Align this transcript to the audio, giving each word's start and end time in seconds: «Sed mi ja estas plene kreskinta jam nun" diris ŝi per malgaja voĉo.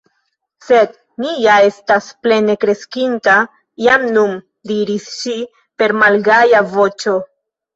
«Sed 0.67 0.95
mi 1.23 1.33
ja 1.41 1.57
estas 1.65 2.07
plene 2.27 2.55
kreskinta 2.65 3.37
jam 3.89 4.09
nun" 4.17 4.35
diris 4.73 5.07
ŝi 5.21 5.37
per 5.83 5.95
malgaja 6.01 6.65
voĉo. 6.77 7.19